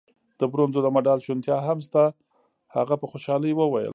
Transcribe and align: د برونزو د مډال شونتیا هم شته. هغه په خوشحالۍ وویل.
د 0.39 0.41
برونزو 0.51 0.79
د 0.83 0.87
مډال 0.95 1.19
شونتیا 1.25 1.57
هم 1.67 1.79
شته. 1.85 2.03
هغه 2.75 2.95
په 3.01 3.05
خوشحالۍ 3.11 3.51
وویل. 3.55 3.89